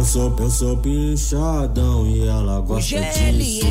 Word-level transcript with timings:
Eu 0.00 0.04
sou, 0.06 0.34
eu 0.38 0.50
sou 0.50 0.76
pinchadão 0.78 2.06
e 2.06 2.26
ela 2.26 2.58
gosta 2.62 2.98
disso. 3.02 3.66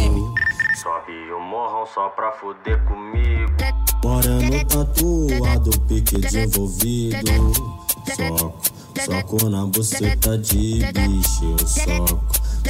Sobe 0.75 1.31
o 1.31 1.41
morrão 1.41 1.87
só 1.87 2.07
pra 2.09 2.31
fuder 2.33 2.79
comigo. 2.85 3.51
Moreno 4.03 4.63
tatuado, 4.65 5.71
pique 5.87 6.19
desenvolvido. 6.19 7.17
Soco, 8.15 8.53
soco 9.03 9.49
na 9.49 9.65
buceta 9.65 10.37
de 10.37 10.81
bicho, 10.93 11.45
eu 11.45 11.67
soco. 11.67 12.23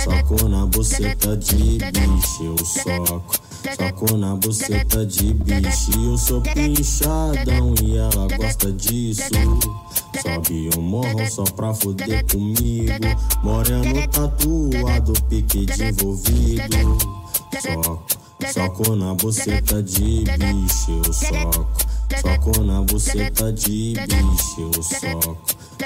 Soco 0.05 0.47
na 0.47 0.65
buceta 0.65 1.35
de 1.35 1.79
bicho, 1.79 2.43
eu 2.45 2.65
soco. 2.65 3.48
Soco 3.77 4.17
na 4.17 4.35
buceta 4.35 5.05
de 5.05 5.33
bicho, 5.33 5.91
eu 6.03 6.17
sou 6.17 6.41
pinchadão 6.41 7.75
e 7.83 7.97
ela 7.97 8.27
gosta 8.35 8.71
disso. 8.71 9.23
Sobe 10.21 10.69
o 10.75 10.81
morro 10.81 11.29
só 11.29 11.43
pra 11.43 11.73
fuder 11.73 12.25
comigo. 12.25 12.91
Moreno 13.43 14.07
tatuado, 14.07 15.13
pique 15.29 15.65
desenvolvido. 15.65 16.97
Soco, 17.61 18.03
soco 18.53 18.95
na 18.95 19.13
buceta 19.13 19.83
de 19.83 20.23
bicho, 20.23 21.01
eu 21.05 21.13
soco. 21.13 21.67
Soco 22.21 22.63
na 22.63 22.81
buceta 22.81 23.53
de 23.53 23.93
bicho, 23.93 24.71
eu 24.73 24.83
soco. 24.83 25.37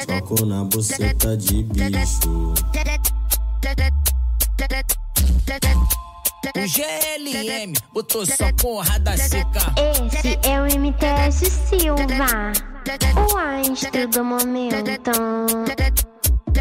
Soco 0.08 0.46
na 0.46 0.64
buceta 0.64 1.36
de 1.36 1.64
bicho. 1.64 2.54
O 6.56 6.60
GLM 6.60 7.74
botou 7.92 8.24
só 8.28 8.54
porrada 8.62 9.18
seca. 9.18 9.74
Esse 10.06 10.40
é 10.48 10.62
o 10.62 10.66
MTS 10.80 11.50
Silva, 11.50 12.54
o 13.18 13.38
astro 13.72 14.08
do 14.08 14.24
momento. 14.24 15.12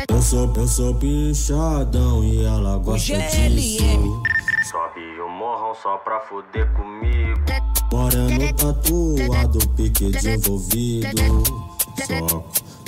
Eu 0.09 0.23
sou, 0.23 0.51
eu 0.57 0.67
sou 0.67 0.95
pinchadão 0.95 2.25
e 2.25 2.43
ela 2.43 2.79
gosta 2.79 3.19
disso. 3.19 4.23
Sobe 4.71 5.21
o 5.21 5.29
morrão 5.29 5.75
só 5.75 5.99
pra 5.99 6.21
fuder 6.21 6.73
comigo. 6.73 7.39
Moreno 7.93 8.55
tatuado, 8.55 9.59
pique 9.77 10.11
desenvolvido. 10.11 11.43
Soco, 12.07 12.45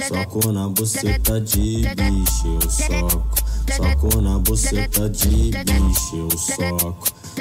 soco 0.08 0.52
na 0.52 0.68
buceta 0.70 1.38
de 1.38 1.82
bicho, 1.82 2.58
eu 2.62 2.70
soco. 2.70 3.44
Soco 3.72 4.20
na 4.20 4.38
buceta 4.38 5.08
de 5.08 5.50
bicho, 5.50 6.16
eu 6.16 6.30
soco. 6.38 6.96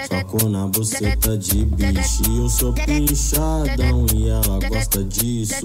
Soco 0.10 0.50
na 0.50 0.68
buceta 0.68 1.38
de 1.38 1.66
bicho, 1.66 2.24
eu 2.38 2.50
sou 2.50 2.74
pinchadão 2.74 4.06
e 4.14 4.30
ela 4.30 4.60
gosta 4.70 5.04
disso. 5.04 5.56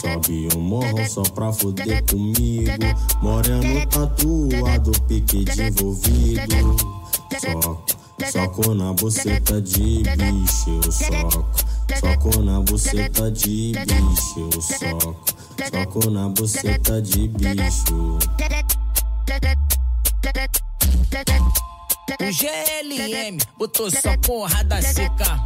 Sobe 0.00 0.48
o 0.54 0.58
morro 0.60 1.08
só 1.08 1.22
pra 1.22 1.52
fuder 1.52 2.04
comigo. 2.04 2.70
Moreno 3.22 3.86
tatuado, 3.86 4.92
pique 5.08 5.44
desenvolvido. 5.44 6.76
Soco, 7.40 7.82
soco 8.30 8.74
na 8.74 8.92
buceta 8.92 9.62
de 9.62 10.02
bicho, 10.02 10.80
eu 10.84 10.92
soco. 10.92 11.46
Soco 12.00 12.42
na 12.42 12.60
buceta 12.60 13.30
de 13.30 13.72
bicho, 13.72 14.50
eu 14.52 14.62
soco. 14.62 15.16
Soco 15.70 16.10
na 16.10 16.28
buceta 16.28 17.00
de 17.02 17.28
bicho. 17.28 18.18
O 22.20 22.32
GLM 22.32 23.38
botou 23.58 23.90
só 23.90 24.16
porrada 24.18 24.80
seca. 24.82 25.38